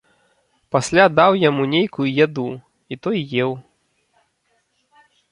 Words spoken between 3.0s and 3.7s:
той еў.